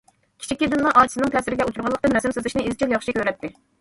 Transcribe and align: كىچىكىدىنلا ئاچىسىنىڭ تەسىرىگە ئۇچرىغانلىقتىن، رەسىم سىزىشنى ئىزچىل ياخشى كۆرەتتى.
كىچىكىدىنلا 0.43 0.93
ئاچىسىنىڭ 1.01 1.33
تەسىرىگە 1.35 1.67
ئۇچرىغانلىقتىن، 1.69 2.17
رەسىم 2.19 2.33
سىزىشنى 2.39 2.65
ئىزچىل 2.71 2.97
ياخشى 2.97 3.17
كۆرەتتى. 3.19 3.53